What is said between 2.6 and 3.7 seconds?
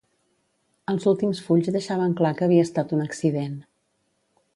estat un accident.